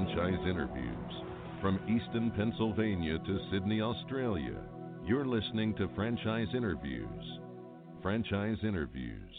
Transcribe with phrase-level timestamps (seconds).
[0.00, 1.12] Franchise Interviews.
[1.60, 4.56] From Easton, Pennsylvania to Sydney, Australia,
[5.04, 7.38] you're listening to Franchise Interviews.
[8.00, 9.30] Franchise Interviews.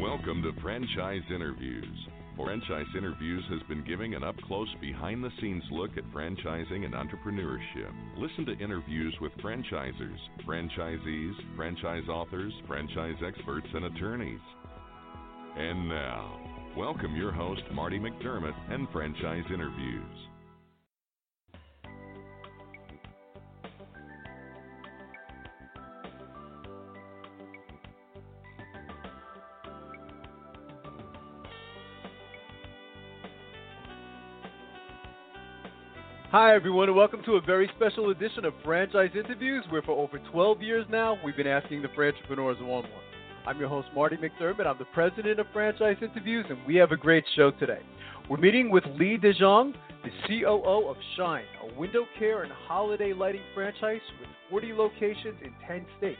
[0.00, 2.08] Welcome to Franchise Interviews.
[2.36, 6.94] Franchise Interviews has been giving an up close, behind the scenes look at franchising and
[6.94, 7.92] entrepreneurship.
[8.18, 14.40] Listen to interviews with franchisers, franchisees, franchise authors, franchise experts, and attorneys.
[15.56, 16.40] And now,
[16.76, 20.02] welcome your host, Marty McDermott, and Franchise Interviews.
[36.32, 40.18] Hi, everyone, and welcome to a very special edition of Franchise Interviews, where for over
[40.32, 43.13] 12 years now, we've been asking the entrepreneurs one one.
[43.46, 44.66] I'm your host, Marty McDermott.
[44.66, 47.80] I'm the president of Franchise Interviews, and we have a great show today.
[48.30, 53.42] We're meeting with Lee DeJonge, the COO of Shine, a window care and holiday lighting
[53.54, 56.18] franchise with 40 locations in 10 states.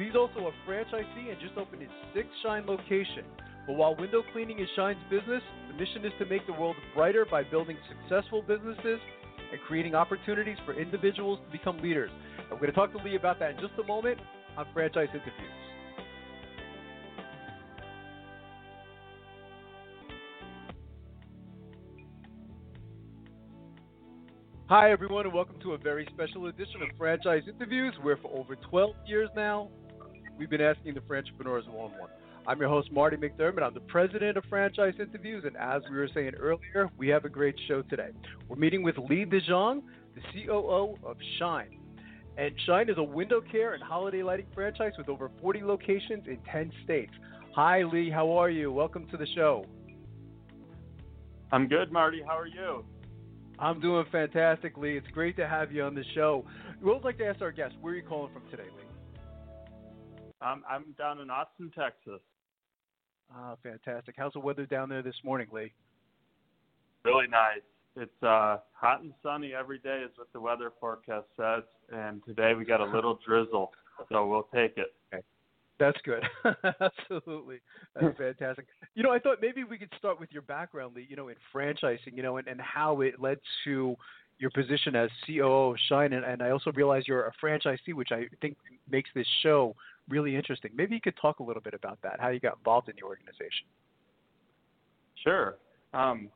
[0.00, 3.22] Lee's also a franchisee and just opened his sixth Shine location.
[3.68, 7.24] But while window cleaning is Shine's business, the mission is to make the world brighter
[7.24, 8.98] by building successful businesses
[9.52, 12.10] and creating opportunities for individuals to become leaders.
[12.50, 14.18] We're going to talk to Lee about that in just a moment
[14.56, 15.67] on Franchise Interviews.
[24.68, 28.54] Hi, everyone, and welcome to a very special edition of Franchise Interviews, where for over
[28.54, 29.70] 12 years now,
[30.36, 32.10] we've been asking the entrepreneurs one on one.
[32.46, 33.62] I'm your host, Marty McDermott.
[33.62, 37.30] I'm the president of Franchise Interviews, and as we were saying earlier, we have a
[37.30, 38.10] great show today.
[38.46, 39.80] We're meeting with Lee DeJonge,
[40.14, 41.78] the COO of Shine.
[42.36, 46.36] And Shine is a window care and holiday lighting franchise with over 40 locations in
[46.52, 47.14] 10 states.
[47.54, 48.10] Hi, Lee.
[48.10, 48.70] How are you?
[48.70, 49.64] Welcome to the show.
[51.52, 52.20] I'm good, Marty.
[52.20, 52.84] How are you?
[53.60, 54.96] I'm doing fantastically.
[54.96, 56.44] It's great to have you on the show.
[56.80, 59.20] We would like to ask our guests, where are you calling from today, Lee?
[60.40, 62.20] Um, I'm down in Austin, Texas.
[63.34, 64.14] Ah, fantastic.
[64.16, 65.72] How's the weather down there this morning, Lee?
[67.04, 67.62] Really nice.
[67.96, 71.64] It's uh, hot and sunny every day, is what the weather forecast says.
[71.92, 73.72] And today we got a little drizzle,
[74.10, 74.94] so we'll take it.
[75.12, 75.22] Okay.
[75.78, 76.24] That's good.
[76.80, 77.60] Absolutely.
[77.94, 78.66] That's fantastic.
[78.94, 81.36] You know, I thought maybe we could start with your background, Lee, you know, in
[81.54, 83.94] franchising, you know, and, and how it led to
[84.38, 86.12] your position as COO of Shine.
[86.12, 88.56] And, and I also realize you're a franchisee, which I think
[88.90, 89.74] makes this show
[90.08, 90.70] really interesting.
[90.74, 93.06] Maybe you could talk a little bit about that, how you got involved in the
[93.06, 93.66] organization.
[95.22, 95.56] Sure.
[95.94, 96.28] Um,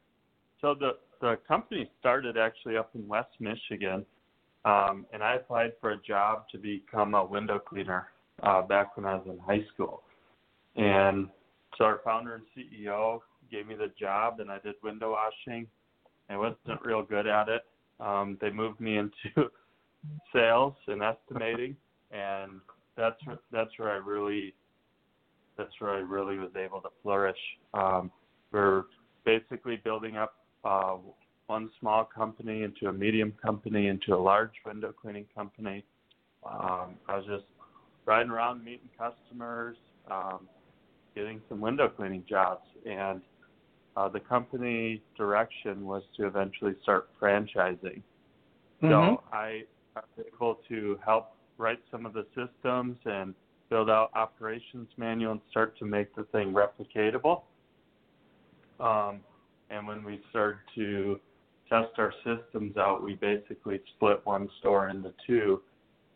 [0.60, 4.04] so the, the company started actually up in West Michigan,
[4.64, 8.08] um, and I applied for a job to become a window cleaner
[8.42, 10.03] uh, back when I was in high school.
[10.76, 11.28] And
[11.76, 13.20] so our founder and CEO
[13.50, 15.66] gave me the job, and I did window washing.
[16.30, 17.62] I wasn't real good at it.
[18.00, 19.50] Um, they moved me into
[20.32, 21.76] sales and estimating,
[22.10, 22.60] and
[22.97, 23.20] that's
[23.52, 24.54] that's where I really
[25.56, 27.38] that's where I really was able to flourish.
[27.75, 28.10] Um,
[28.50, 28.84] we're
[29.25, 30.97] basically building up uh,
[31.47, 35.84] one small company into a medium company into a large window cleaning company.
[36.44, 37.44] Um, I was just
[38.04, 39.76] riding around meeting customers,
[40.10, 40.48] um,
[41.14, 43.20] getting some window cleaning jobs, and
[43.96, 48.02] uh, the company direction was to eventually start franchising.
[48.82, 48.88] Mm-hmm.
[48.88, 49.62] So I
[49.94, 53.34] was able to help write some of the systems and
[53.68, 57.42] build out operations manual and start to make the thing replicatable.
[58.80, 59.20] Um,
[59.70, 61.20] and when we started to
[61.69, 65.62] test our systems out, we basically split one store into two,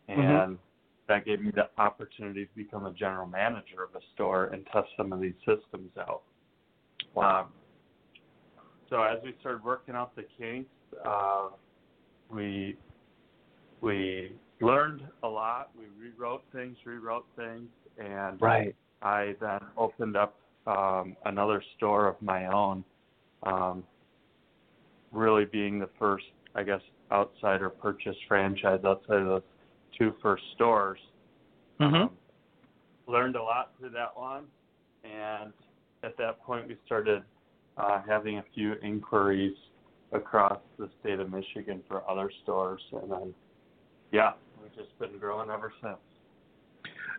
[0.09, 0.21] mm-hmm.
[0.21, 0.57] and.
[1.07, 4.87] That gave me the opportunity to become a general manager of a store and test
[4.97, 6.23] some of these systems out.
[7.13, 7.41] Wow.
[7.41, 7.47] Um,
[8.89, 10.69] so as we started working out the kinks,
[11.05, 11.49] uh,
[12.31, 12.77] we
[13.81, 14.31] we
[14.61, 15.71] learned a lot.
[15.77, 18.75] We rewrote things, rewrote things, and right.
[19.01, 22.83] I then opened up um, another store of my own.
[23.43, 23.83] Um,
[25.11, 26.25] really being the first,
[26.55, 26.81] I guess,
[27.11, 29.41] outsider purchase franchise outside of those
[29.97, 30.99] two first stores.
[31.79, 31.95] Mm-hmm.
[31.95, 32.09] Um,
[33.07, 34.45] learned a lot through that one,
[35.03, 35.53] and
[36.03, 37.23] at that point we started
[37.77, 39.55] uh, having a few inquiries
[40.11, 43.33] across the state of Michigan for other stores, and then
[44.11, 45.97] yeah, we've just been growing ever since.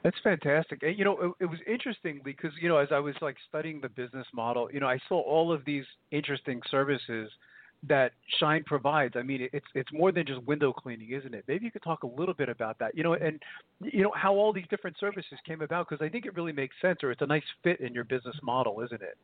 [0.04, 0.82] That's fantastic.
[0.82, 3.80] And, you know, it, it, was interesting because you know, as I was like studying
[3.80, 7.30] the business model, you know, I saw all of these interesting services
[7.86, 9.14] that Shine provides.
[9.16, 11.44] I mean, it's it's more than just window cleaning, isn't it?
[11.46, 12.96] Maybe you could talk a little bit about that.
[12.96, 13.40] You know, and
[13.80, 16.74] you know how all these different services came about because I think it really makes
[16.82, 19.16] sense, or it's a nice fit in your business model, isn't it?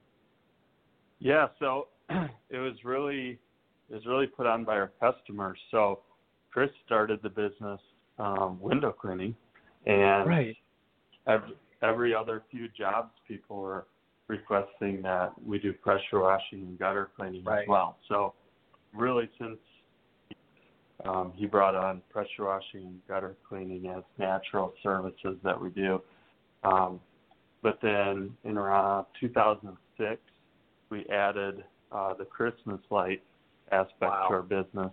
[1.19, 1.49] Yeah.
[1.59, 3.39] So it was really
[3.91, 5.59] it was really put on by our customers.
[5.71, 6.01] So
[6.53, 7.81] Chris started the business
[8.19, 9.35] um, window cleaning,
[9.87, 10.57] and right.
[11.27, 13.87] every, every other few jobs, people were
[14.29, 17.63] requesting that we do pressure washing and gutter cleaning right.
[17.63, 17.99] as well.
[18.09, 18.35] So
[18.95, 19.59] really, since
[21.05, 26.01] um, he brought on pressure washing and gutter cleaning as natural services that we do.
[26.63, 27.01] Um,
[27.63, 30.21] but then in around 2006,
[30.91, 33.23] we added uh, the Christmas light
[33.73, 34.27] aspect wow.
[34.29, 34.91] to our business.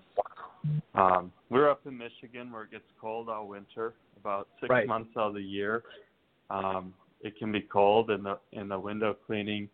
[0.94, 4.88] Um, we're up in Michigan where it gets cold all winter, about six right.
[4.88, 5.84] months out of the year.
[6.50, 9.70] Um, it can be cold, and the and the window cleaning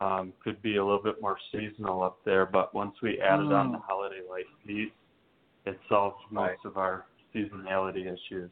[0.00, 2.46] um, could be a little bit more seasonal up there.
[2.46, 4.90] But once we added on the holiday light piece,
[5.66, 6.56] it solves most right.
[6.64, 8.50] of our seasonality issues.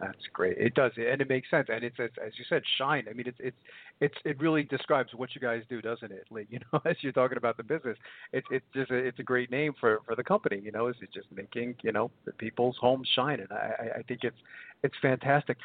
[0.00, 0.58] That's great.
[0.58, 1.68] It does, and it makes sense.
[1.72, 3.04] And it's, it's as you said, shine.
[3.08, 3.56] I mean, it's it's
[4.00, 6.24] it's it really describes what you guys do, doesn't it?
[6.32, 7.96] Like, you know, as you're talking about the business,
[8.32, 10.60] it's it's just a, it's a great name for for the company.
[10.60, 14.02] You know, is it just making you know the people's homes shine, and I I
[14.02, 14.36] think it's
[14.82, 15.58] it's fantastic.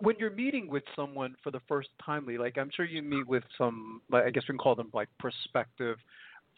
[0.00, 3.26] When you're meeting with someone for the first time, Lee, like I'm sure you meet
[3.28, 5.98] with some, I guess we can call them like prospective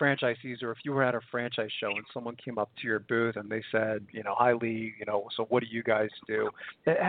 [0.01, 3.01] franchisees or if you were at a franchise show and someone came up to your
[3.01, 6.09] booth and they said, you know, hi Lee, you know, so what do you guys
[6.27, 6.51] do?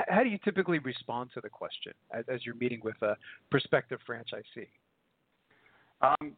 [0.07, 3.16] How do you typically respond to the question as, as you're meeting with a
[3.50, 4.68] prospective franchisee?
[6.01, 6.34] Um,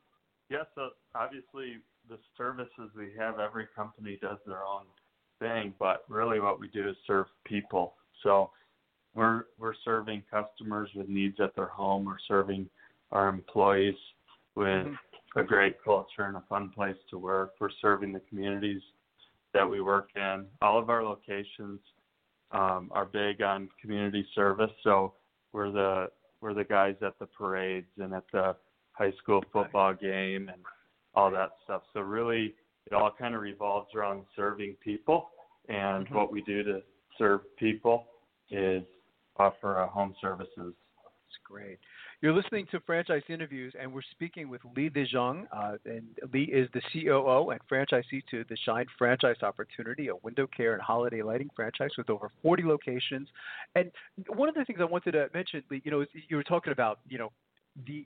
[0.50, 1.78] yes, yeah, so obviously
[2.10, 4.84] the services we have, every company does their own
[5.40, 7.94] thing, but really what we do is serve people.
[8.24, 8.52] So
[9.16, 12.06] we're we're serving customers with needs at their home.
[12.06, 12.70] We're serving
[13.12, 13.96] our employees
[14.56, 14.94] with mm-hmm
[15.36, 17.54] a great culture and a fun place to work.
[17.60, 18.82] We're serving the communities
[19.54, 20.46] that we work in.
[20.62, 21.80] All of our locations
[22.52, 25.14] um, are big on community service, so
[25.54, 26.08] we're the
[26.42, 28.56] we're the guys at the parades and at the
[28.94, 30.62] high school football game and
[31.14, 31.84] all that stuff.
[31.94, 32.56] So really,
[32.86, 35.30] it all kind of revolves around serving people,
[35.68, 36.16] and mm-hmm.
[36.16, 36.82] what we do to
[37.18, 38.06] serve people
[38.50, 38.84] is
[39.38, 40.50] offer a home services.
[40.56, 41.80] That's great.
[42.22, 45.48] You're listening to Franchise Interviews, and we're speaking with Lee DeJonge.
[45.56, 50.46] Uh, and Lee is the COO and franchisee to the Shine Franchise Opportunity, a window
[50.46, 53.30] care and holiday lighting franchise with over 40 locations.
[53.76, 53.90] And
[54.28, 57.00] one of the things I wanted to mention, Lee, you know, you were talking about,
[57.08, 57.32] you know,
[57.88, 58.06] the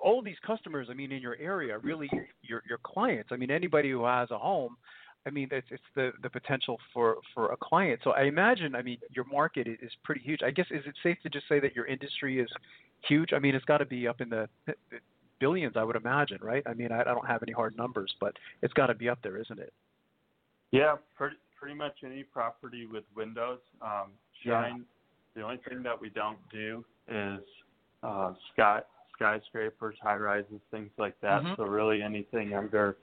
[0.00, 0.86] all these customers.
[0.88, 2.08] I mean, in your area, really
[2.42, 3.30] your your clients.
[3.32, 4.76] I mean, anybody who has a home.
[5.26, 8.00] I mean, it's, it's the, the potential for, for a client.
[8.02, 10.40] So I imagine, I mean, your market is pretty huge.
[10.42, 12.48] I guess is it safe to just say that your industry is
[13.08, 13.32] huge?
[13.32, 14.48] I mean, it's got to be up in the
[15.40, 16.62] billions, I would imagine, right?
[16.66, 19.18] I mean, I, I don't have any hard numbers, but it's got to be up
[19.22, 19.72] there, isn't it?
[20.70, 23.58] Yeah, pretty pretty much any property with windows.
[23.82, 24.12] Um,
[24.44, 24.76] Shine.
[24.78, 24.82] Yeah.
[25.34, 27.40] The only thing that we don't do is
[28.02, 28.80] uh, sky
[29.14, 31.42] skyscrapers, high rises, things like that.
[31.42, 31.54] Mm-hmm.
[31.56, 32.96] So really, anything under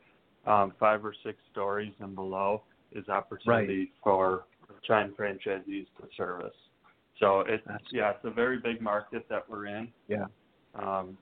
[0.48, 3.90] um, five or six stories and below is opportunity right.
[4.04, 4.46] for
[4.86, 6.56] Shine franchisees to service.
[7.20, 9.88] So it's yeah, it's a very big market that we're in.
[10.08, 10.26] Yeah.
[10.76, 11.18] Um,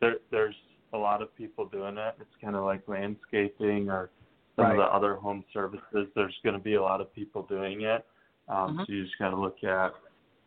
[0.00, 0.54] there, there's
[0.92, 2.14] a lot of people doing it.
[2.20, 4.10] It's kind of like landscaping or
[4.56, 4.72] some right.
[4.72, 6.08] of the other home services.
[6.14, 8.04] There's going to be a lot of people doing it.
[8.48, 8.78] Um, mm-hmm.
[8.86, 9.92] So you just got to look at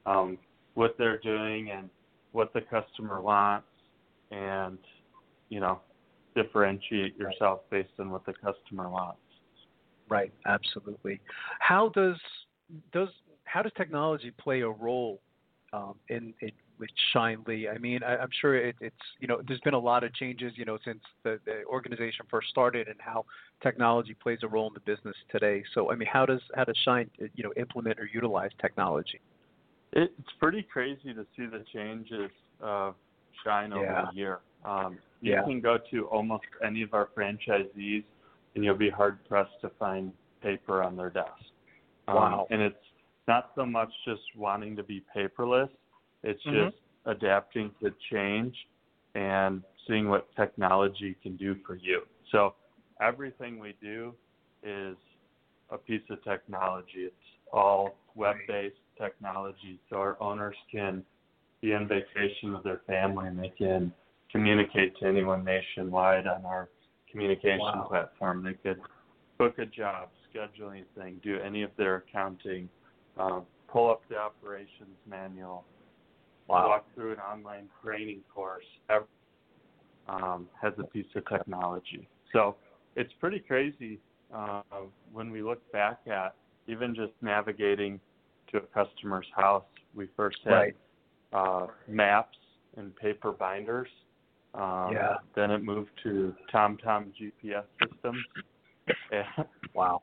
[0.05, 0.37] um,
[0.75, 1.89] what they're doing and
[2.31, 3.67] what the customer wants,
[4.31, 4.77] and
[5.49, 5.79] you know,
[6.35, 9.19] differentiate yourself based on what the customer wants.
[10.09, 10.31] Right.
[10.45, 11.19] Absolutely.
[11.59, 12.17] How does
[12.93, 13.09] does
[13.47, 15.19] how does technology play a role
[15.73, 17.67] um, in, in with Shine Lee?
[17.67, 20.53] I mean, I, am sure it, it's you know there's been a lot of changes
[20.55, 23.25] you know since the, the organization first started and how
[23.63, 25.63] technology plays a role in the business today.
[25.73, 29.21] So I mean, how does how does Shine you know implement or utilize technology?
[29.93, 32.29] It's pretty crazy to see the changes
[32.61, 32.95] of
[33.43, 34.05] Shine over yeah.
[34.11, 34.39] the year.
[34.65, 35.43] Um, you yeah.
[35.43, 38.03] can go to almost any of our franchisees,
[38.55, 40.11] and you'll be hard pressed to find
[40.43, 41.31] paper on their desk.
[42.07, 42.47] Um, wow!
[42.51, 42.75] And it's
[43.27, 45.69] not so much just wanting to be paperless,
[46.23, 46.69] it's mm-hmm.
[46.69, 48.55] just adapting to change
[49.15, 52.01] and seeing what technology can do for you.
[52.31, 52.55] So
[53.01, 54.13] everything we do
[54.63, 54.95] is
[55.69, 57.05] a piece of technology.
[57.05, 57.15] It's
[57.51, 61.03] all web-based technology, so our owners can
[61.61, 63.91] be on vacation with their family and they can
[64.31, 66.69] communicate to anyone nationwide on our
[67.11, 67.87] communication wow.
[67.89, 68.43] platform.
[68.43, 68.79] They could
[69.37, 72.69] book a job, schedule anything, do any of their accounting,
[73.19, 75.65] uh, pull up the operations manual,
[76.47, 76.67] wow.
[76.67, 78.65] walk through an online training course.
[78.89, 79.07] Every,
[80.07, 82.07] um, has a piece of technology.
[82.31, 82.55] So
[82.95, 83.99] it's pretty crazy
[84.33, 84.61] uh,
[85.11, 86.35] when we look back at
[86.67, 87.99] even just navigating
[88.51, 89.63] to a customer's house.
[89.93, 90.75] We first had Right.
[91.33, 92.37] uh, maps
[92.77, 93.89] and paper binders.
[94.53, 95.17] Um, Yeah.
[95.35, 98.25] Then it moved to TomTom GPS systems.
[99.73, 100.01] Wow.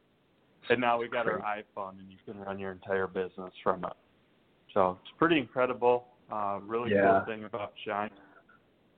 [0.71, 3.93] And now we got our iPhone, and you can run your entire business from it.
[4.73, 6.09] So it's pretty incredible.
[6.31, 7.03] Uh, really Yeah.
[7.03, 8.11] cool thing about Shine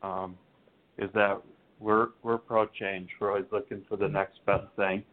[0.02, 0.38] um,
[0.98, 1.40] is that
[1.78, 3.10] we're we're pro change.
[3.20, 5.04] We're always looking for the next best thing,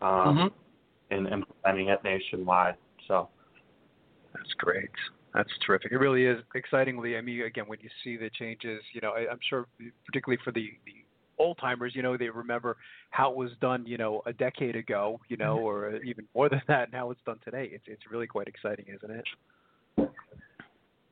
[0.00, 0.52] um, Mhm.
[1.10, 2.76] and implementing it nationwide.
[3.06, 3.28] So
[4.34, 4.90] That's great.
[5.34, 5.92] That's terrific.
[5.92, 7.16] It really is excitingly.
[7.16, 9.66] I mean, again, when you see the changes, you know, I, I'm sure,
[10.06, 11.04] particularly for the the
[11.38, 12.76] old timers, you know, they remember
[13.10, 16.62] how it was done, you know, a decade ago, you know, or even more than
[16.68, 17.68] that, and how it's done today.
[17.72, 19.24] It's it's really quite exciting, isn't it?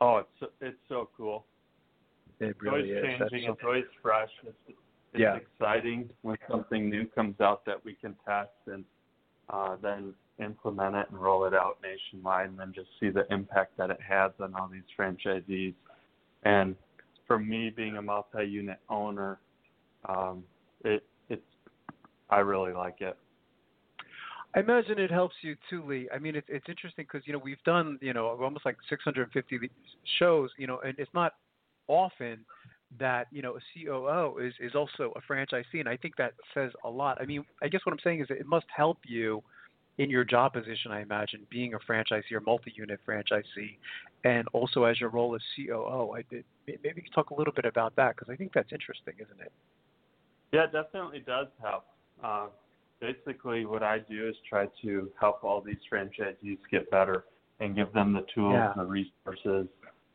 [0.00, 1.44] oh, it's so- it's so cool.
[2.40, 3.18] It It's really always is.
[3.18, 3.48] That's changing.
[3.48, 4.30] so- It's always fresh.
[4.42, 4.78] It's, it's
[5.20, 5.36] Yeah.
[5.36, 8.84] exciting when something new comes out that we can test and
[9.48, 13.76] uh, then implement it and roll it out nationwide, and then just see the impact
[13.78, 15.72] that it has on all these franchisees.
[16.42, 16.76] And
[17.26, 19.38] for me, being a multi-unit owner,
[20.08, 20.44] um,
[20.84, 21.42] it it's
[22.30, 23.16] I really like it.
[24.54, 26.08] I imagine it helps you too, Lee.
[26.14, 29.70] I mean, it's it's interesting because you know we've done you know almost like 650
[30.18, 31.34] shows, you know, and it's not
[31.88, 32.38] often
[32.98, 36.72] that you know a COO is is also a franchisee, and I think that says
[36.84, 37.20] a lot.
[37.20, 39.42] I mean, I guess what I'm saying is it must help you
[39.98, 40.90] in your job position.
[40.90, 43.76] I imagine being a franchisee or multi-unit franchisee,
[44.24, 46.12] and also as your role as COO.
[46.16, 48.72] I did maybe you could talk a little bit about that because I think that's
[48.72, 49.52] interesting, isn't it?
[50.52, 51.84] Yeah, it definitely does help.
[52.22, 52.46] Uh,
[53.00, 57.24] basically, what I do is try to help all these franchisees get better
[57.60, 58.72] and give them the tools, Yeah.
[58.76, 59.68] the resources,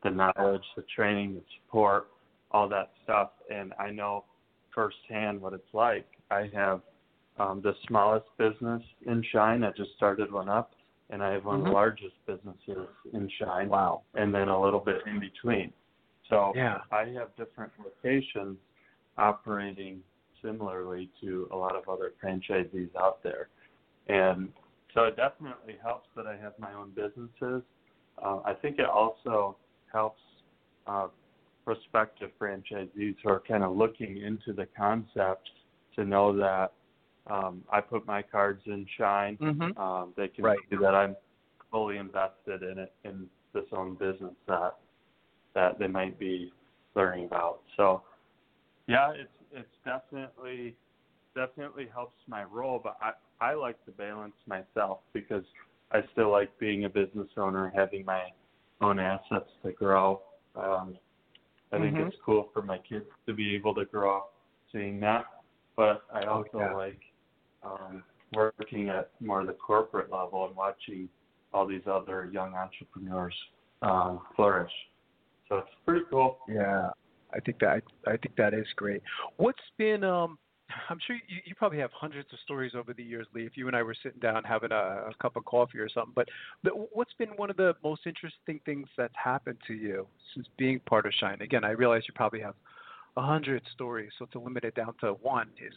[0.04, 2.12] the knowledge, the training, the support,
[2.52, 3.32] all that stuff.
[3.50, 4.26] And I know
[4.74, 6.08] firsthand what it's like.
[6.30, 6.82] I have
[7.38, 9.64] um, the smallest business in Shine.
[9.64, 10.74] I just started one up,
[11.10, 11.66] and I have one of Mhm.
[11.66, 14.04] the largest businesses in Shine, Wow.
[14.14, 15.74] and then a little bit in between.
[16.30, 16.82] So Yeah.
[16.92, 18.58] I have different locations
[19.18, 20.04] operating
[20.44, 23.50] similarly to a lot of other franchisees out there.
[24.08, 24.50] And
[24.94, 27.64] so it definitely helps that I have my own businesses.
[28.22, 29.58] Uh, I think it also
[29.92, 30.22] helps
[30.88, 31.08] uh,
[31.66, 35.50] prospective franchisees who are kind of looking into the concept
[35.96, 36.74] to know that
[37.28, 39.38] um, I put my cards in Shine.
[39.38, 39.78] Mm-hmm.
[39.80, 40.60] Um, they can Right.
[40.70, 41.16] see that I'm
[41.72, 44.76] fully invested in it in this own business that
[45.54, 46.52] that they might be
[46.96, 47.60] learning about.
[47.76, 48.04] So
[48.88, 50.76] yeah, it's it's definitely
[51.36, 55.44] definitely helps my role, but I I like to balance myself because
[55.92, 58.30] I still like being a business owner, having my
[58.82, 60.22] own assets to grow.
[60.56, 60.98] Um,
[61.72, 62.08] I think Mhm.
[62.08, 64.34] it's cool for my kids to be able to grow up
[64.72, 65.26] seeing that,
[65.76, 66.74] but I also Oh, yeah.
[66.74, 67.02] like
[67.64, 68.04] um,
[68.34, 71.10] working at more of the corporate level and watching
[71.54, 73.36] all these other young entrepreneurs
[73.82, 74.72] um, flourish.
[75.48, 76.40] So it's pretty cool.
[76.48, 76.90] Yeah,
[77.34, 79.02] I think that I, I think that is great.
[79.38, 80.38] What's been um
[80.90, 83.46] I'm sure you, you probably have hundreds of stories over the years, Lee.
[83.46, 86.14] If you and I were sitting down having a, a cup of coffee or something,
[86.16, 86.30] but,
[86.64, 90.80] but what's been one of the most interesting things that's happened to you since being
[90.82, 91.42] part of Shine?
[91.42, 92.56] Again, I realize you probably have
[93.18, 95.74] a hundred stories, so to limit it down to one is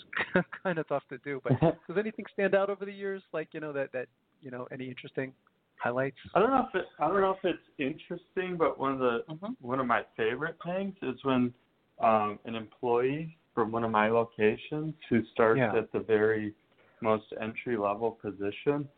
[0.62, 1.40] kind of tough to do.
[1.42, 3.22] But does anything stand out over the years?
[3.32, 4.06] Like you know that that
[4.40, 5.32] you know any interesting
[5.76, 6.16] highlights?
[6.34, 9.24] I don't know if it, I don't know if it's interesting, but one of the
[9.28, 9.56] Mhm.
[9.60, 11.54] one of my favorite things is when
[12.00, 15.76] um, an employee from one of my locations who starts Yeah.
[15.76, 16.54] at the very
[17.00, 18.88] most entry level position,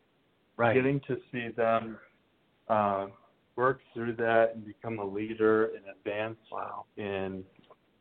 [0.55, 0.73] Right.
[0.73, 1.99] getting to see them
[2.69, 3.07] uh,
[3.55, 6.85] work through that and become a leader and advance Wow.
[6.97, 7.45] in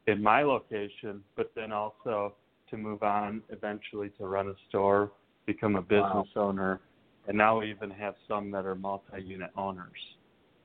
[0.07, 2.37] in my location, but then also
[2.69, 5.11] to move on eventually to run a store,
[5.47, 6.81] become a business owner,
[7.29, 10.17] and now we even have some that are multi-unit owners.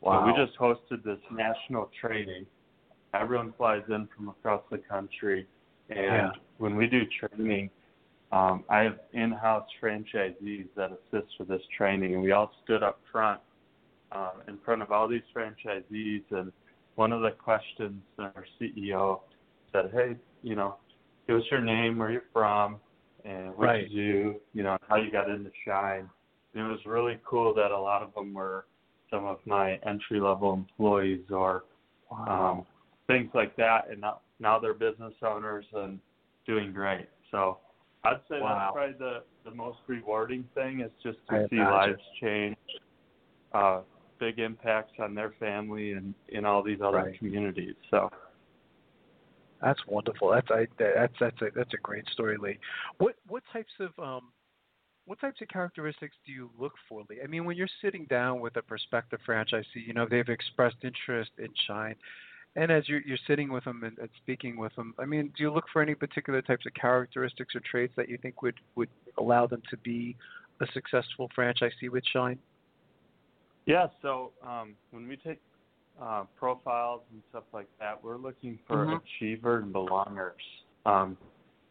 [0.01, 0.25] So Wow.
[0.25, 2.46] we just hosted this national training.
[3.13, 5.48] Everyone flies in from across the country,
[5.89, 6.32] and Yeah.
[6.58, 7.70] when we do training,
[8.32, 13.01] um, I have in-house franchisees that assist with this training, and we all stood up
[13.12, 13.41] front
[14.13, 16.24] um, in front of all these franchisees.
[16.32, 16.51] And
[16.96, 19.22] one of the questions that our CEO
[19.72, 20.77] said, "Hey, you know,
[21.27, 22.80] give us your name, where you're from,
[23.24, 23.89] and what Right.
[23.89, 26.10] you do, you know, how you got into Shine."
[26.53, 28.65] It was really cool that a lot of them were
[29.10, 31.63] some of my entry level employees or
[32.27, 32.65] um,
[33.08, 36.00] things like that, and now now they're business owners and
[36.46, 37.08] doing great.
[37.31, 37.60] So
[38.03, 38.72] I'd say Wow.
[38.74, 41.91] that's probably the the most rewarding thing is just I to see imagine.
[41.91, 42.58] lives change,
[43.53, 43.81] uh,
[44.20, 47.17] big impacts on their family and in all these other Right.
[47.17, 47.75] communities.
[47.89, 48.10] So
[49.62, 50.29] That's wonderful.
[50.31, 52.58] That's I, that's that's a that's a great story, Lee.
[52.98, 54.31] What what types of um
[55.05, 57.20] what types of characteristics do you look for, Lee?
[57.24, 61.31] I mean, when you're sitting down with a prospective franchisee, you know they've expressed interest
[61.38, 61.96] in Shine,
[62.55, 65.43] and as you're, you're sitting with them and, and speaking with them, I mean, do
[65.43, 68.89] you look for any particular types of characteristics or traits that you think would would
[69.17, 70.15] allow them to be
[70.62, 72.38] a successful franchisee with Shine?
[73.65, 73.88] Yeah.
[74.01, 75.41] So um, when we take
[76.01, 79.01] uh, profiles and stuff like that, we're looking for Mhm.
[79.01, 80.31] achievers and belongers.
[80.86, 81.17] Um,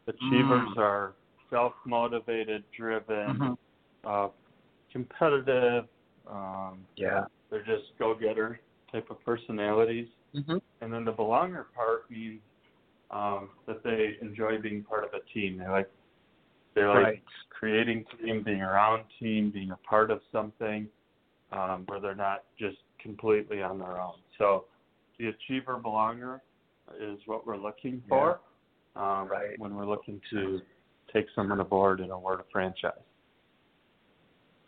[0.07, 0.79] achievers Mm.
[0.79, 1.15] are
[1.51, 3.59] self-motivated, driven, Mhm.
[4.05, 4.29] uh,
[4.91, 5.89] competitive.
[6.27, 7.27] Um, Yeah.
[7.51, 8.61] they're just go-getter
[8.93, 10.09] type of personalities.
[10.35, 10.59] Mm-hmm.
[10.81, 12.41] And then the belonger part means
[13.11, 15.59] um, that they enjoy being part of a team.
[15.59, 15.91] They like
[16.75, 17.25] they like Right.
[17.49, 20.89] creating team, being around team, being a part of something
[21.51, 24.15] um, where they're not just completely on their own.
[24.39, 24.67] So
[25.19, 26.41] the achiever belonger
[26.99, 28.41] is what we're looking for
[28.95, 29.59] um, Right.
[29.59, 30.63] when we're looking to
[31.13, 32.93] take someone aboard in a word of franchise.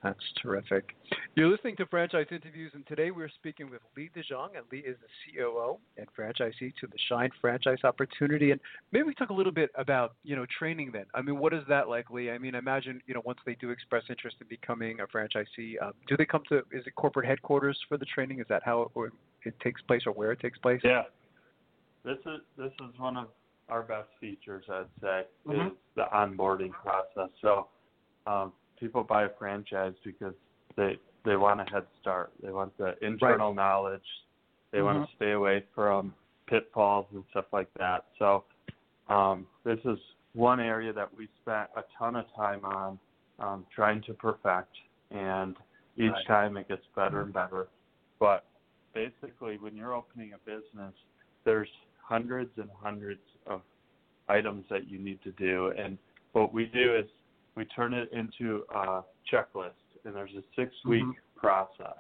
[0.03, 0.97] That's terrific.
[1.37, 4.97] You're listening to Franchise Interviews, and today we're speaking with Lee DeJonge, and Lee is
[5.01, 8.51] the COO and franchisee to the Shine Franchise Opportunity.
[8.51, 11.05] And maybe we talk a little bit about, you know, training then.
[11.15, 12.33] I mean, what is that like, Lee?
[12.33, 15.93] I mean, imagine, you know, once they do express interest in becoming a franchisee, um,
[16.09, 18.41] do they come to, is it corporate headquarters for the training?
[18.41, 19.13] Is that how it, or
[19.45, 20.81] it takes place or where it takes place?
[20.83, 21.03] Yeah,
[22.05, 23.29] this is this is one of
[23.73, 25.73] our best features, I'd say, Mhm.
[25.73, 27.31] is the onboarding process.
[27.41, 27.69] So
[28.27, 30.35] um, people buy a franchise because
[30.77, 32.33] they they want a head start.
[32.43, 34.09] They want the internal knowledge.
[34.73, 35.07] They want Mhm.
[35.07, 36.15] to stay away from
[36.47, 38.07] pitfalls and stuff like that.
[38.19, 38.45] So
[39.09, 39.99] um, this is
[40.35, 42.99] one area that we spent a ton of time on
[43.39, 44.77] um, trying to perfect,
[45.11, 45.57] and
[45.97, 46.27] each Right.
[46.27, 47.69] time it gets better and better.
[48.19, 48.45] But
[48.93, 50.95] basically, when you're opening a business,
[51.45, 51.71] there's
[52.03, 53.63] hundreds and hundreds of
[54.29, 55.99] items that you need to do, and
[56.33, 57.07] what we do is
[57.55, 59.73] we turn it into a checklist,
[60.05, 61.17] and there's a six-week Mhm.
[61.37, 61.99] process.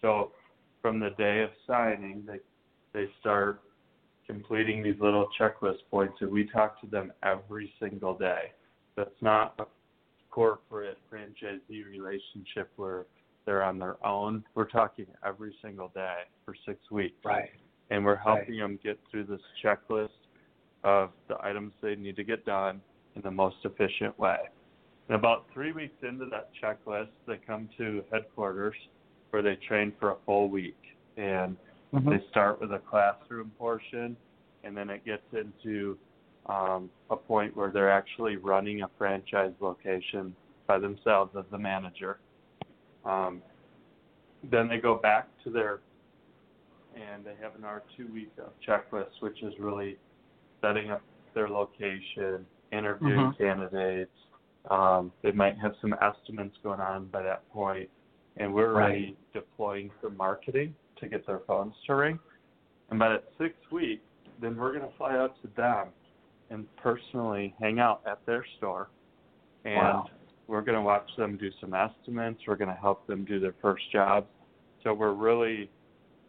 [0.00, 0.32] So
[0.82, 2.40] from the day of signing, they
[2.92, 3.60] they start
[4.26, 8.52] completing these little checklist points, and we talk to them every single day.
[8.94, 9.66] That's not a
[10.30, 13.06] corporate franchisee relationship where
[13.44, 14.44] they're on their own.
[14.54, 17.50] We're talking every single day for six weeks Right.
[17.90, 20.25] and we're helping them get through this checklist
[20.86, 22.80] of the items they need to get done
[23.16, 24.38] in the most efficient way.
[25.08, 28.76] And about three weeks into that checklist, they come to headquarters
[29.30, 30.78] where they train for a full week.
[31.16, 31.56] And
[31.92, 32.10] Mhm.
[32.10, 34.16] they start with a classroom portion,
[34.62, 35.98] and then it gets into
[36.48, 40.36] um, a point where they're actually running a franchise location
[40.68, 42.20] by themselves as the manager.
[43.04, 43.42] Um,
[44.44, 45.80] then they go back to their
[46.94, 49.98] and they have an R2 week of checklist, which is really
[50.66, 51.02] setting up
[51.34, 53.38] their location, interviewing Mhm.
[53.38, 54.10] candidates.
[54.70, 57.88] Um, they might have some estimates going on by that point,
[58.36, 62.18] and we're already deploying some marketing to get their phones to ring.
[62.90, 64.02] And by that sixth week,
[64.40, 65.88] then we're going to fly out to them
[66.50, 68.88] and personally hang out at their store,
[69.64, 70.10] and Wow.
[70.48, 72.44] we're going to watch them do some estimates.
[72.46, 74.28] We're going to help them do their first jobs.
[74.82, 75.70] So we're really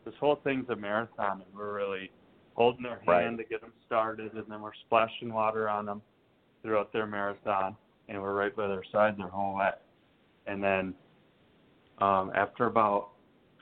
[0.06, 2.12] this whole thing's a marathon, and we're really
[2.58, 3.38] holding their hand Right.
[3.38, 6.02] to get them started, and then we're splashing water on them
[6.64, 7.78] throughout their marathon,
[8.10, 9.72] and we're right by their side their whole way.
[10.48, 10.96] And then
[12.00, 13.10] um, after about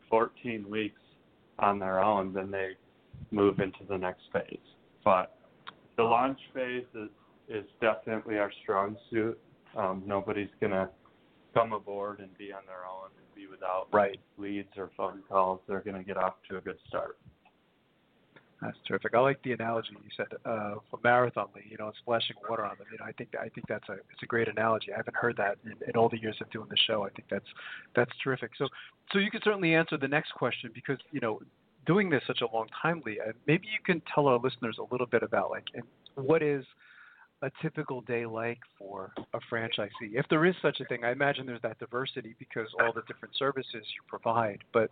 [0.09, 1.01] 14 weeks
[1.59, 2.77] on their own, then they
[3.31, 4.57] move into the next phase.
[5.03, 5.37] But
[5.97, 7.09] the launch phase is
[7.47, 9.39] is definitely our strong suit.
[9.75, 10.89] Um, nobody's gonna
[11.53, 14.19] come aboard and be on their own and be without Right.
[14.37, 15.61] leads or phone calls.
[15.67, 17.19] They're gonna get off to a good start.
[18.61, 19.13] That's terrific.
[19.13, 21.47] I like the analogy you said uh, for marathon.
[21.69, 22.87] You know, splashing water on them.
[22.91, 24.93] You know, I think I think that's a it's a great analogy.
[24.93, 27.03] I haven't heard that in, in all the years of doing the show.
[27.03, 27.45] I think that's
[27.95, 28.51] that's terrific.
[28.57, 28.67] So
[29.11, 31.41] so you can certainly answer the next question because you know
[31.85, 33.19] doing this such a long time, Lee.
[33.45, 35.65] Maybe you can tell our listeners a little bit about like
[36.15, 36.65] what is
[37.41, 41.03] a typical day like for a franchisee, if there is such a thing.
[41.03, 44.59] I imagine there's that diversity because all the different services you provide.
[44.73, 44.89] But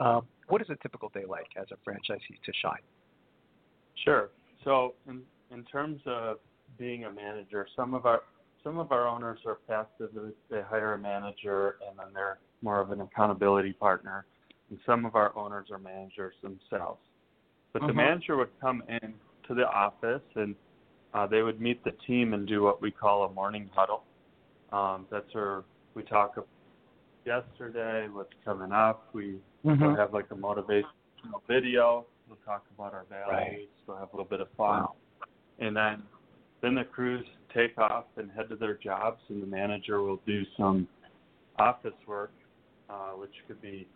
[0.00, 2.82] um, what is a typical day like as a franchisee to Shine?
[4.04, 4.30] Sure.
[4.64, 6.38] So in in terms of
[6.78, 8.22] being a manager, some of our
[8.62, 10.10] some of our owners are passive.
[10.50, 14.24] They hire a manager and then they're more of an accountability partner.
[14.70, 17.00] And some of our owners are managers themselves.
[17.74, 17.96] But the Mhm.
[17.96, 20.56] manager would come in to the office and
[21.12, 24.04] uh, they would meet the team and do what we call a morning huddle.
[24.72, 25.62] Um, that's where
[25.94, 26.48] we talk about
[27.26, 29.08] yesterday, what's coming up.
[29.12, 30.84] We We'll have like a motivational
[31.48, 32.04] video.
[32.28, 33.68] We'll talk about our values, Right.
[33.86, 34.94] we'll have a little bit of fun, Wow.
[35.58, 36.02] and then
[36.60, 40.44] then the crews take off and head to their jobs, and the manager will do
[40.56, 40.88] some
[41.58, 42.32] office work,
[42.88, 43.86] uh, which could be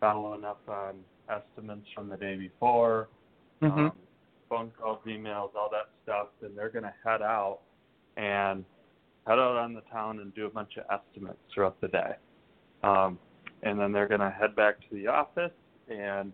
[0.00, 3.08] following up on estimates from the day before,
[3.62, 3.78] Mm-hmm.
[3.78, 3.92] um,
[4.48, 6.28] phone calls, emails, all that stuff.
[6.42, 7.60] And they're going to head out
[8.16, 8.64] and
[9.26, 12.16] head out on the town and do a bunch of estimates throughout the day.
[12.84, 13.18] Um,
[13.62, 15.52] and then they're going to head back to the office
[15.88, 16.32] and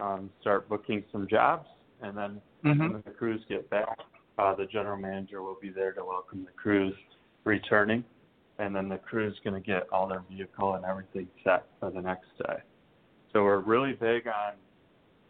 [0.00, 1.66] um, start booking some jobs.
[2.00, 2.92] And then Mm-hmm.
[2.92, 3.98] when the crews get back,
[4.38, 6.94] uh, the general manager will be there to welcome the crews
[7.44, 8.04] returning.
[8.58, 12.00] And then the crew's going to get all their vehicle and everything set for the
[12.00, 12.56] next day.
[13.32, 14.54] So we're really big on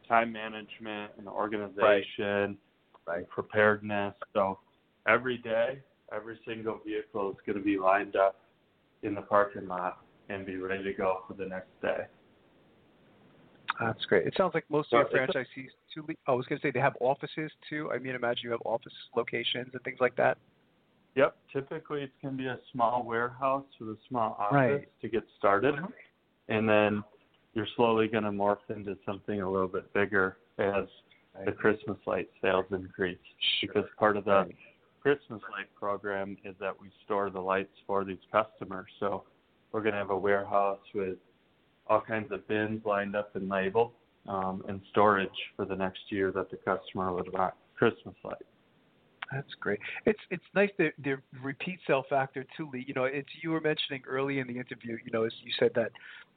[0.09, 2.57] time management and organization,
[3.07, 3.29] Right.
[3.29, 4.15] preparedness.
[4.33, 4.59] So
[5.07, 5.81] every day,
[6.13, 8.37] every single vehicle is going to be lined up
[9.03, 12.07] in the parking lot and be ready to go for the next day.
[13.81, 14.27] That's great.
[14.27, 16.07] It sounds like most of your it's a- franchisees too.
[16.27, 17.91] I was going to say they have offices too.
[17.93, 20.37] I mean, imagine you have office locations and things like that.
[21.15, 24.89] Yep, typically it's going to be a small warehouse with a small office Right.
[25.03, 25.87] to get started, mm-hmm.
[26.49, 27.03] and then
[27.55, 30.85] you're slowly going to morph into something a little bit bigger as
[31.45, 33.19] the Christmas light sales increase.
[33.61, 34.49] Because part of the
[35.01, 38.87] Christmas light program is that we store the lights for these customers.
[39.01, 39.25] So
[39.73, 41.17] we're going to have a warehouse with
[41.87, 43.93] all kinds of bins lined up and labeled
[44.29, 48.43] um, and storage for the next year that the customer would want Christmas lights.
[49.33, 49.79] That's great.
[50.07, 52.85] It's it's nice the the repeat sale factor too, Lee.
[52.89, 54.97] You know, it's you were mentioning early in the interview.
[55.05, 55.93] You know, as you said that,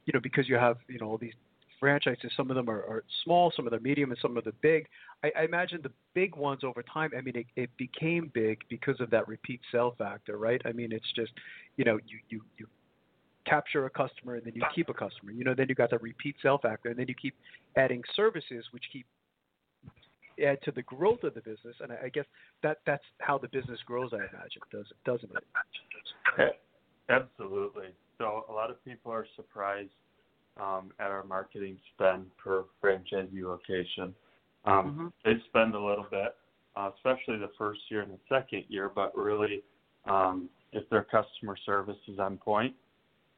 [0.05, 1.33] you know, because you have you know all these
[1.79, 2.31] franchises.
[2.37, 4.53] Some of them are, are small, some of them are medium, and some of them
[4.53, 4.87] are big.
[5.23, 7.11] I, I imagine the big ones over time.
[7.17, 10.61] I mean, it, it became big because of that repeat sale factor, right?
[10.65, 11.31] I mean, it's just
[11.77, 12.67] you know you you you
[13.45, 15.31] capture a customer and then you keep a customer.
[15.31, 17.35] You know, then you got the repeat sale factor, and then you keep
[17.75, 19.05] adding services which keep
[20.43, 21.75] add to the growth of the business.
[21.81, 22.25] And I, I guess
[22.63, 24.11] that that's how the business grows.
[24.13, 26.55] I imagine, does doesn't it?
[27.09, 27.89] Absolutely.
[28.17, 29.89] So a lot of people are surprised
[30.59, 34.15] um, at our marketing spend per franchisee location.
[34.65, 36.35] Um, They spend a little bit,
[36.75, 39.63] uh, especially the first year and the second year, but really,
[40.05, 42.73] um, if their customer service is on point,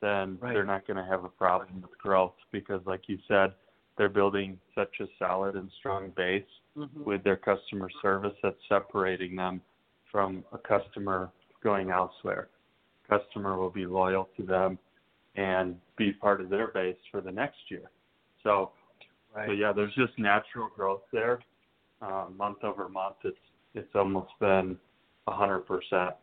[0.03, 0.53] then Right.
[0.53, 3.53] they're not going to have a problem with growth because, like you said,
[3.97, 6.43] they're building such a solid and strong base
[6.75, 7.03] Mm-hmm.
[7.03, 9.61] with their customer service that's separating them
[10.11, 11.29] from a customer
[11.61, 12.47] going elsewhere.
[13.07, 14.79] Customer will be loyal to them
[15.35, 17.91] and be part of their base for the next year.
[18.41, 18.71] So,
[19.35, 19.45] Right.
[19.49, 21.41] so yeah, there's just natural growth there.
[22.01, 23.37] Uh, month over month, it's
[23.75, 24.75] it's almost been
[25.27, 26.15] a hundred percent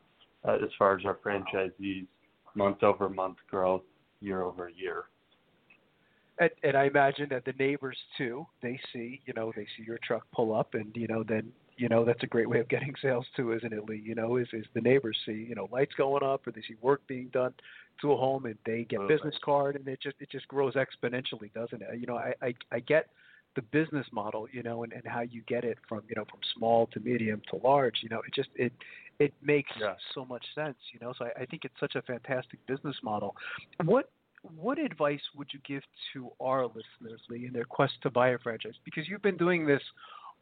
[0.44, 2.08] uh, as far as our franchisees
[2.54, 3.82] month over month growth
[4.20, 5.04] year over year.
[6.38, 9.98] And, and I imagine that the neighbors too, they see, you know, they see your
[10.02, 12.94] truck pull up, and you know, then you know that's a great way of getting
[13.02, 14.02] sales too, isn't it, Lee?
[14.02, 16.76] You know, is is the neighbors see, you know, lights going up, or they see
[16.80, 17.52] work being done
[18.00, 19.16] to a home, and they get Absolutely.
[19.16, 21.98] business card, and it just it just grows exponentially, doesn't it?
[21.98, 23.08] You know, I I, I get
[23.56, 26.40] the business model, you know, and, and how you get it from you know from
[26.56, 27.98] small to medium to large.
[28.02, 28.72] You know, it just it
[29.18, 29.94] it makes Yeah.
[30.14, 30.76] so much sense.
[30.92, 33.34] You know, so I, I think it's such a fantastic business model.
[33.84, 34.10] What
[34.42, 35.82] what advice would you give
[36.12, 38.74] to our listeners, Lee, in their quest to buy a franchise?
[38.84, 39.82] Because you've been doing this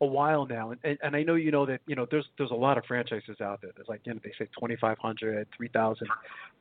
[0.01, 2.53] a while now, and, and, and I know you know that you know there's there's
[2.53, 3.73] a lot of franchises out there.
[3.75, 6.09] There's like you know they say 2,500, 3,000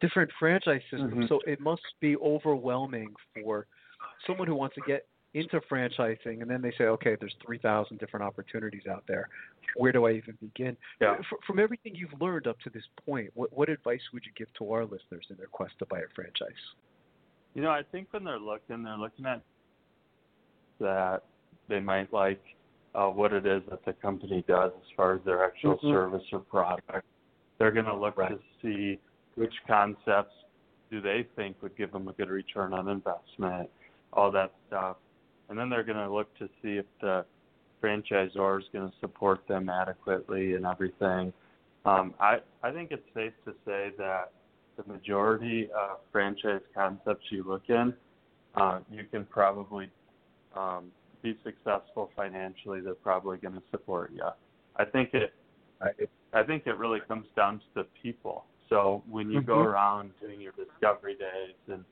[0.02, 1.14] different franchise systems.
[1.14, 1.30] Mhm.
[1.30, 3.68] So it must be overwhelming for
[4.26, 8.26] someone who wants to get into franchising, and then they say, okay, there's 3,000 different
[8.26, 9.30] opportunities out there.
[9.76, 10.76] Where do I even begin?
[11.02, 11.16] Yeah.
[11.20, 14.48] F- From everything you've learned up to this point, what, what advice would you give
[14.58, 16.48] to our listeners in their quest to buy a franchise?
[17.54, 19.42] You know, I think when they're looking, they're looking at
[20.80, 21.24] that
[21.68, 22.42] they might like
[22.96, 25.92] uh, what it is that the company does as far as their actual Mhm.
[25.92, 27.06] service or product.
[27.58, 28.30] They're going to look Right.
[28.32, 29.00] to see
[29.36, 30.34] which concepts
[30.90, 33.70] do they think would give them a good return on investment,
[34.14, 34.98] all that stuff.
[35.50, 37.26] And then they're going to look to see if the
[37.82, 41.32] franchisor is going to support them adequately and everything.
[41.86, 44.32] Um, I, I think it's safe to say that
[44.76, 47.94] the majority of franchise concepts you look in,
[48.56, 49.90] uh, you can probably
[50.56, 52.82] um, be successful financially.
[52.82, 54.24] They're probably going to support you.
[54.76, 55.34] I think it.
[56.34, 58.46] I think it really comes down to the people.
[58.68, 59.66] So when you go Mhm.
[59.66, 61.86] around doing your discovery days and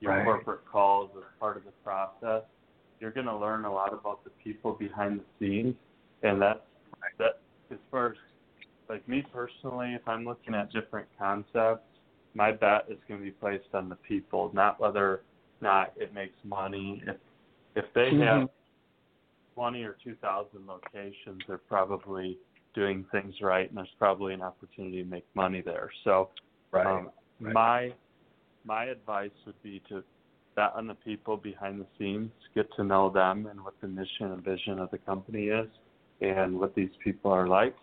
[0.00, 0.24] your Right.
[0.24, 2.44] corporate calls as part of the process,
[3.00, 5.74] you're going to learn a lot about the people behind the scenes,
[6.22, 6.60] and that's
[7.18, 7.40] that.
[7.70, 8.16] As far as
[8.88, 11.86] like me personally, if I'm looking at different concepts,
[12.34, 15.20] my bet is going to be placed on the people, not whether or
[15.60, 17.02] not it makes money.
[17.06, 17.16] If
[17.76, 18.26] if they Mhm.
[18.26, 18.50] have
[19.54, 22.38] 20 or 2,000 locations they're probably
[22.74, 25.90] doing things right, and there's probably an opportunity to make money there.
[26.04, 26.30] So,
[26.72, 26.86] right.
[26.86, 27.10] Um,
[27.40, 27.54] right.
[27.54, 27.94] my
[28.64, 30.04] my advice would be to
[30.60, 34.44] on the people behind the scenes, get to know them and what the mission and
[34.44, 35.68] vision of the company is,
[36.20, 37.74] and what these people are like,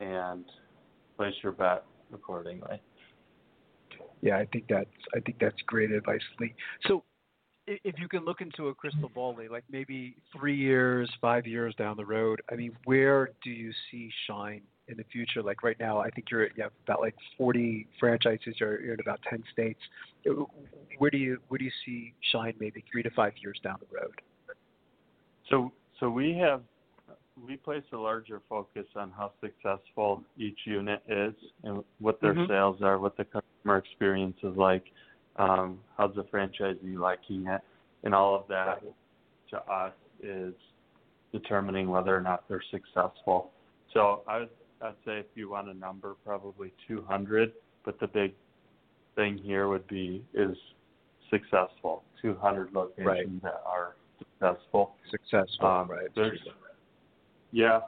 [0.00, 0.44] and
[1.16, 2.80] place your bet accordingly.
[4.20, 6.54] Yeah, I think that's I think that's great advice, Lee.
[6.86, 7.02] So,
[7.66, 11.74] if you can look into a crystal ball, Lee, like maybe three years, five years
[11.76, 15.42] down the road, I mean, where do you see Shine in the future?
[15.42, 18.56] Like right now, I think you're at you have about like 40 franchises.
[18.58, 19.80] You're, you're in about 10 states.
[20.98, 23.96] Where do you where do you see Shine maybe three to five years down the
[23.96, 24.20] road?
[25.50, 26.62] So so we have
[27.46, 32.46] we place a larger focus on how successful each unit is and what their Mhm.
[32.46, 34.92] sales are, what the customer experience is like,
[35.36, 37.62] um, how's the franchisee liking it,
[38.04, 38.82] and all of that
[39.48, 40.54] to us is
[41.32, 43.50] determining whether or not they're successful.
[43.92, 44.50] So I would
[44.82, 47.52] I'd say if you want a number, probably 200,
[47.84, 48.34] but the big
[49.14, 50.56] thing here would be is
[51.30, 52.04] successful.
[52.20, 53.42] 200 locations Right.
[53.42, 54.96] that are successful.
[55.10, 56.08] Successful, Um, right?
[57.52, 57.82] Yeah,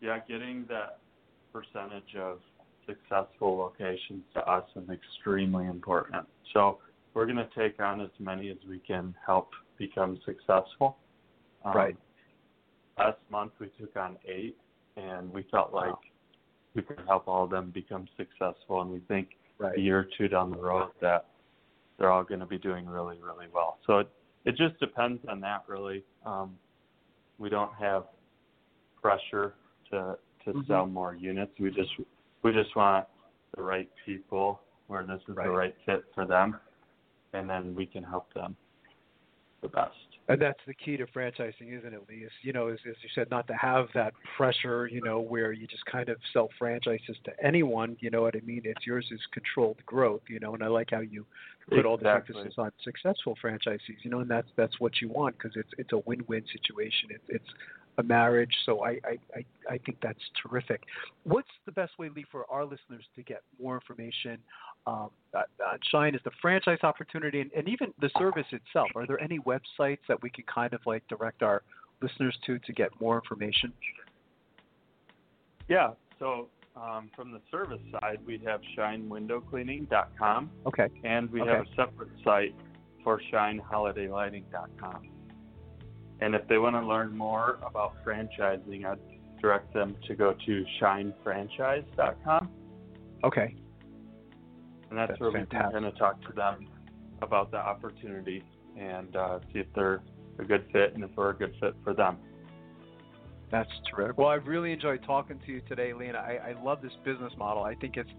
[0.00, 0.98] yeah, getting that
[1.52, 2.42] percentage of
[2.86, 6.28] successful locations to us is extremely important.
[6.52, 6.80] So
[7.14, 10.98] we're going to take on as many as we can help become successful.
[11.64, 11.96] Um, Right.
[12.98, 14.58] Last month we took on eight,
[14.96, 16.00] and we felt like Wow.
[16.76, 18.82] We could help all of them become successful.
[18.82, 19.76] And we think Right.
[19.78, 21.24] a year or two down the road that
[21.96, 23.78] they're all going to be doing really, really well.
[23.86, 24.08] So it
[24.44, 26.04] it just depends on that really.
[26.24, 26.56] Um,
[27.38, 28.04] we don't have
[29.00, 29.54] pressure
[29.90, 30.66] to to Mhm.
[30.66, 31.58] sell more units.
[31.58, 31.90] We just
[32.42, 33.08] we just want
[33.56, 35.46] the right people where this is Right.
[35.46, 36.60] the right fit for them,
[37.32, 38.56] and then we can help them
[39.62, 40.15] the best.
[40.28, 42.24] And that's the key to franchising, isn't it, Lee?
[42.24, 45.52] Is, you know, as, as you said, not to have that pressure, you know, where
[45.52, 47.96] you just kind of sell franchises to anyone.
[48.00, 48.62] You know what I mean?
[48.64, 50.54] It's yours is controlled growth, you know.
[50.54, 51.24] And I like how you
[51.68, 55.38] put all the emphasis on successful franchisees, you know, and that's that's what you want
[55.38, 57.10] because it's it's a win-win situation.
[57.10, 57.48] It, it's
[57.98, 60.82] a marriage, so I, I I I think that's terrific.
[61.24, 64.38] What's the best way, Lee, for our listeners to get more information?
[64.86, 68.90] Um, uh, uh, Shine is the franchise opportunity, and, and even the service itself.
[68.94, 71.62] Are there any websites that we could kind of like direct our
[72.00, 73.72] listeners to to get more information?
[75.68, 75.90] Yeah.
[76.18, 80.88] So um, from the service side, we have shinewindowcleaning.com, Okay.
[81.04, 81.50] and we Okay.
[81.50, 82.54] have a separate site
[83.02, 85.08] for shineholidaylighting.com.
[86.20, 88.98] And if they want to learn more about franchising, I'd
[89.40, 92.50] direct them to go to shinefranchise.com,
[93.24, 93.54] Okay.
[94.90, 95.72] And that's, That's where we can fantastic.
[95.72, 96.68] kind of talk to them
[97.22, 98.44] about the opportunity
[98.78, 100.02] and uh, see if they're
[100.38, 102.18] a good fit and if we're a good fit for them.
[103.50, 104.18] That's terrific.
[104.18, 106.18] Well, I've really enjoyed talking to you today, Lena.
[106.18, 107.62] I, I love this business model.
[107.62, 108.10] I think it's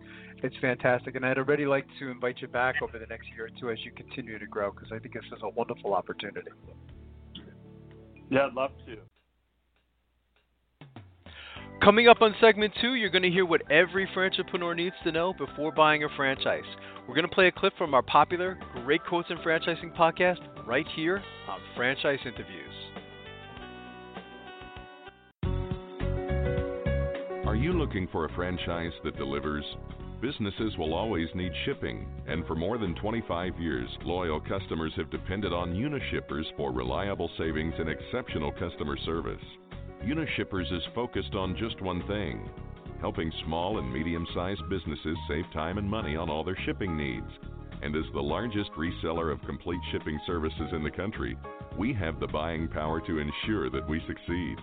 [0.42, 3.50] it's fantastic, and I'd already like to invite you back over the next year or
[3.60, 6.52] two as you continue to grow because I think this is a wonderful opportunity.
[8.30, 8.98] Yeah, I'd love to.
[11.84, 15.34] Coming up on segment two, you're going to hear what every entrepreneur needs to know
[15.34, 16.64] before buying a franchise.
[17.08, 20.88] We're going to play a clip from our popular Great Quotes in Franchising podcast right
[20.96, 22.74] here on Franchise Interviews.
[27.46, 29.64] Are you looking for a franchise that delivers?
[30.20, 35.54] Businesses will always need shipping, and for more than 25 years, loyal customers have depended
[35.54, 39.44] on Unishippers for reliable savings and exceptional customer service.
[40.04, 42.50] Unishippers is focused on just one thing
[43.00, 47.30] helping small and medium sized businesses save time and money on all their shipping needs.
[47.82, 51.38] And as the largest reseller of complete shipping services in the country,
[51.78, 54.58] we have the buying power to ensure that we succeed.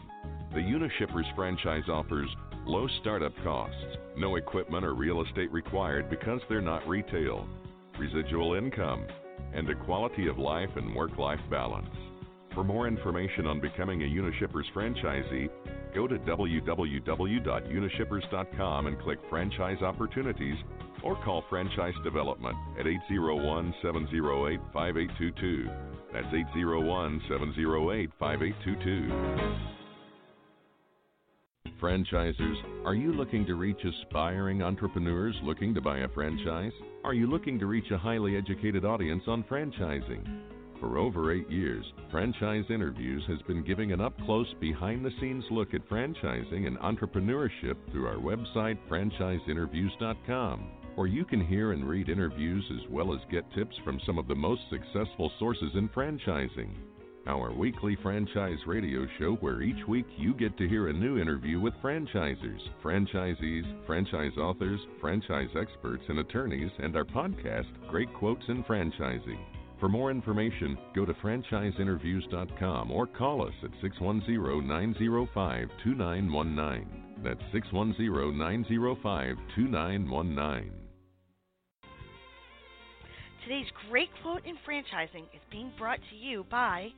[0.53, 2.29] The Unishippers franchise offers
[2.67, 7.47] low startup costs, no equipment or real estate required because they're not retail,
[7.99, 9.07] residual income,
[9.53, 11.87] and a quality of life and work life balance.
[12.55, 15.49] For more information on becoming a Unishippers franchisee,
[15.93, 20.55] go to www.unishippers.com and click Franchise Opportunities
[21.03, 25.69] or call Franchise Development at 801 708 5822.
[26.13, 29.51] That's 801 708 5822.
[31.83, 32.55] Franchisers,
[32.87, 36.71] are you looking to reach aspiring entrepreneurs looking to buy a franchise?
[37.03, 40.54] Are you looking to reach a highly educated audience on franchising?
[40.81, 45.45] For over eight years, Franchise Interviews has been giving an up close, behind the scenes
[45.51, 52.09] look at franchising and entrepreneurship through our website, franchiseinterviews.com, where you can hear and read
[52.09, 56.71] interviews as well as get tips from some of the most successful sources in franchising.
[57.27, 61.59] our weekly franchise radio show where each week you get to hear a new interview
[61.59, 68.63] with franchisers, franchisees, franchise authors, franchise experts, and attorneys, and our podcast, Great Quotes in
[68.65, 69.39] Franchising.
[69.85, 76.87] For more information, go to franchiseinterviews.com or call us at 610 905 2919.
[77.23, 80.73] That's 610 905 2919.
[83.43, 86.89] Today's great quote in franchising is being brought to you by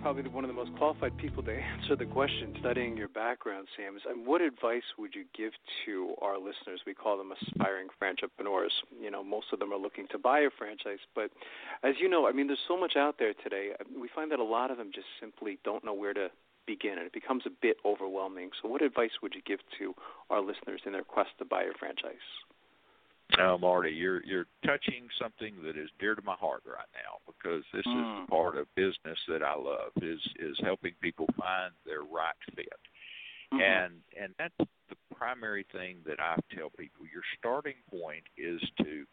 [0.00, 3.96] Probably one of the most qualified people to answer the question, studying your background, Sam,
[3.96, 5.52] is and what advice would you give
[5.86, 6.80] to our listeners?
[6.86, 8.70] We call them aspiring franchipreneurs.
[9.00, 11.30] You know, most of them are looking to buy a franchise, but
[11.82, 13.70] as you know, I mean, there's so much out there today.
[14.00, 16.28] We find that a lot of them just simply don't know where to
[16.68, 18.50] begin, and it becomes a bit overwhelming.
[18.60, 19.94] So, what advice would you give to
[20.28, 22.28] our listeners in their quest to buy a franchise?
[23.36, 27.64] Now, Marty, you're you're touching something that is dear to my heart right now because
[27.72, 27.92] this mm.
[27.92, 28.24] is the hmm.
[28.26, 32.68] part of business that I love is is helping people find their right fit,
[33.52, 33.60] mm-hmm.
[33.60, 34.54] and and that's
[34.88, 37.04] the primary thing that I tell people.
[37.12, 39.04] Your starting point is to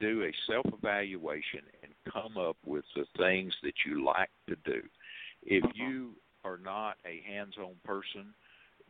[0.00, 4.80] do a self evaluation and come up with the things that you like to do.
[5.42, 5.82] If mm-hmm.
[5.82, 6.14] you
[6.48, 8.34] are not a hands-on person,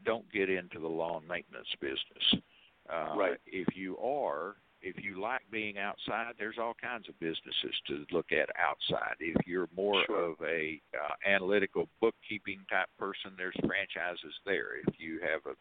[0.05, 2.43] don't get into the lawn maintenance business.
[2.89, 3.39] Uh, right.
[3.47, 8.31] If you are, if you like being outside, there's all kinds of businesses to look
[8.33, 9.17] at outside.
[9.19, 10.31] If you're more sure.
[10.31, 14.79] of a uh, analytical bookkeeping type person, there's franchises there.
[14.87, 15.57] If you have a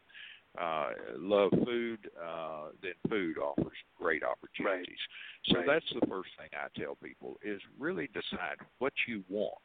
[0.63, 4.85] uh, love food, uh, then food offers great opportunities.
[4.87, 5.53] Right.
[5.53, 5.67] So right.
[5.67, 9.57] that's the first thing I tell people is really decide what you want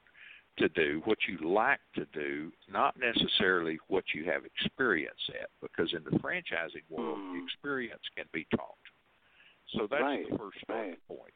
[0.59, 5.93] to do, what you like to do, not necessarily what you have experience at, because
[5.95, 7.43] in the franchising world, mm.
[7.45, 8.77] experience can be taught.
[9.75, 10.31] So that's right.
[10.31, 10.99] the first right.
[11.09, 11.33] point.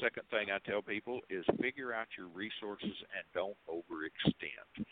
[0.00, 4.86] Second thing I tell people is figure out your resources and don't overextend.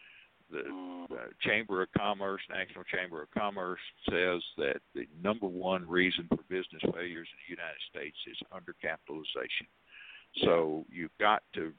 [0.50, 1.04] The mm.
[1.10, 3.80] uh, Chamber of Commerce, National Chamber of Commerce,
[4.10, 9.68] says that the number one reason for business failures in the United States is undercapitalization.
[10.44, 11.72] So you've got to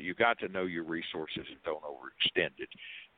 [0.00, 2.68] you got to know your resources and don't overextend it.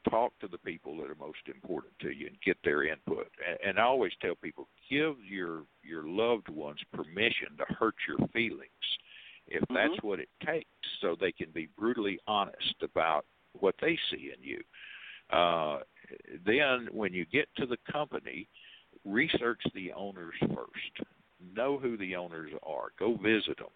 [0.08, 3.28] Talk to the people that are most important to you and get their input.
[3.46, 8.28] And, and I always tell people, give your your loved ones permission to hurt your
[8.28, 8.70] feelings,
[9.46, 9.74] if mm-hmm.
[9.74, 10.66] that's what it takes,
[11.00, 13.24] so they can be brutally honest about
[13.58, 14.60] what they see in you.
[15.30, 15.80] Uh,
[16.46, 18.48] then, when you get to the company,
[19.04, 21.08] research the owners first.
[21.54, 22.88] Know who the owners are.
[22.98, 23.68] Go visit them.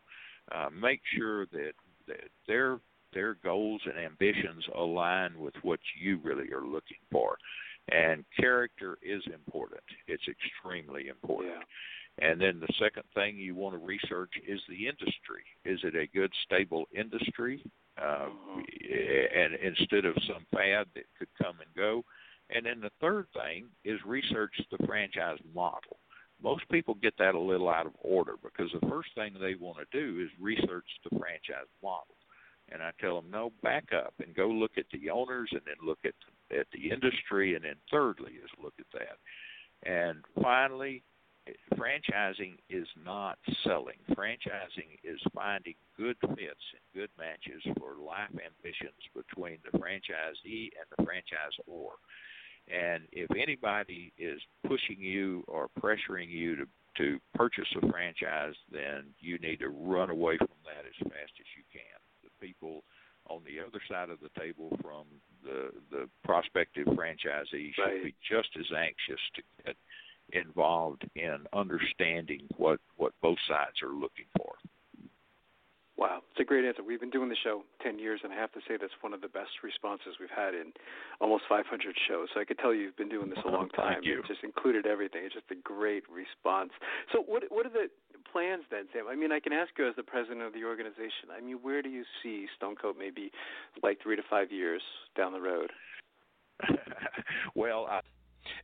[0.51, 1.73] Uh, make sure that
[2.47, 2.79] their
[3.13, 7.37] their goals and ambitions align with what you really are looking for.
[7.91, 9.83] And character is important.
[10.07, 11.55] It's extremely important.
[11.57, 12.31] Yeah.
[12.31, 15.45] And then the second thing you want to research is the industry.
[15.65, 17.63] Is it a good, stable industry?
[17.99, 18.61] Uh, mm-hmm.
[18.61, 22.05] And instead of some fad that could come and go.
[22.51, 25.99] And then the third thing is research the franchise model
[26.43, 29.79] most people get that a little out of order because the first thing they want
[29.79, 32.17] to do is research the franchise model.
[32.71, 35.77] And I tell them, no, back up and go look at the owners, and then
[35.85, 36.15] look at
[36.57, 39.89] at the industry, and then thirdly is look at that.
[39.91, 41.03] And finally,
[41.75, 43.99] franchising is not selling.
[44.13, 46.37] Franchising is finding good fits
[46.73, 51.97] and good matches for life ambitions between the franchisee and the franchisor.
[52.69, 56.67] And if anybody is pushing you or pressuring you to
[56.99, 61.47] to purchase a franchise, then you need to run away from that as fast as
[61.57, 61.99] you can.
[62.23, 62.85] The people
[63.31, 65.07] on the other side of the table from
[65.43, 68.05] the the prospective franchisee should Right.
[68.05, 69.77] be just as anxious to get
[70.33, 74.55] involved in understanding what what both sides are looking for.
[75.99, 76.83] Wow, it's a great answer.
[76.83, 79.21] We've been doing the show 10 years, and I have to say that's one of
[79.21, 80.73] the best responses we've had in
[81.21, 81.69] almost 500
[82.09, 82.29] shows.
[82.33, 84.01] So I could tell you, you've been doing this a long time.
[84.01, 84.21] Thank you.
[84.21, 85.21] It just included everything.
[85.25, 86.71] It's just a great response.
[87.13, 87.93] So what what are the
[88.33, 89.05] plans then, Sam?
[89.07, 91.29] I mean, I can ask you as the president of the organization.
[91.29, 93.31] I mean, where do you see Stone Coat maybe
[93.83, 94.83] like three to five years
[95.15, 95.71] down the road?
[97.55, 98.01] well, I,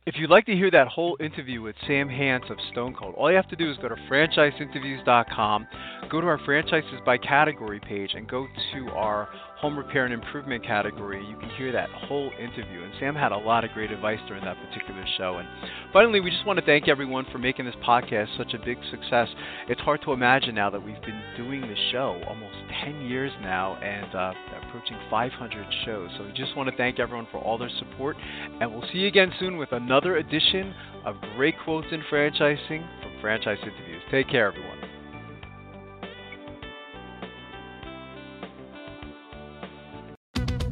[0.05, 3.29] If you'd like to hear that whole interview with Sam Hance of Stone Coat, all
[3.29, 5.67] you have to do is go to franchiseinterviews.com,
[6.09, 9.27] go to our franchises by category page, and go to our
[9.57, 11.23] home repair and improvement category.
[11.25, 12.81] You can hear that whole interview.
[12.81, 15.37] And Sam had a lot of great advice during that particular show.
[15.37, 15.47] And
[15.91, 19.27] finally, we just want to thank everyone for making this podcast such a big success.
[19.67, 23.75] It's hard to imagine now that we've been doing the show almost 10 years now
[23.75, 24.33] and uh,
[24.65, 26.09] approaching 500 shows.
[26.17, 28.15] So we just want to thank everyone for all their support.
[28.61, 30.71] And we'll see you again soon with another edition
[31.03, 34.03] of Great Quotes in Franchising from Franchise Interviews.
[34.11, 34.77] Take care, everyone.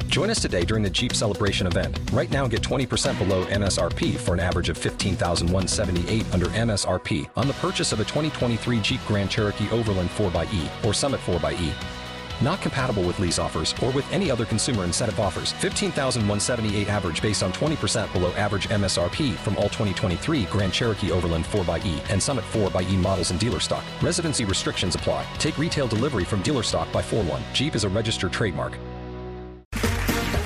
[0.08, 2.00] Join us today during the Jeep Celebration event.
[2.14, 7.54] Right now, get 20% below MSRP for an average of 15178 under MSRP on the
[7.54, 11.97] purchase of a 2023 Jeep Grand Cherokee Overland 4xE or Summit 4xE.
[12.42, 15.54] Not compatible with lease offers or with any other consumer incentive offers.
[15.54, 22.10] 15178 average based on 20% below average MSRP from all 2023 Grand Cherokee Overland 4xE
[22.10, 23.84] and Summit 4xE models in dealer stock.
[24.02, 25.26] Residency restrictions apply.
[25.38, 27.42] Take retail delivery from dealer stock by 4 1.
[27.54, 28.78] Jeep is a registered trademark.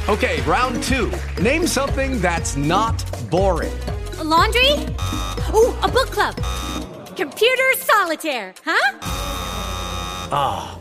[0.10, 1.12] Okay, round two.
[1.42, 3.72] Name something that's not boring.
[4.18, 4.72] A laundry?
[5.54, 6.36] Ooh, a book club.
[7.16, 8.98] Computer solitaire, huh?
[10.34, 10.81] Ah,